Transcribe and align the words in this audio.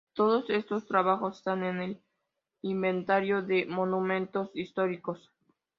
Todos 0.15 0.49
estos 0.49 0.87
trabajos 0.87 1.37
están 1.37 1.63
en 1.63 1.79
el 1.79 2.01
inventario 2.63 3.43
de 3.43 3.67
monumentos 3.67 4.49
históricos. 4.55 5.31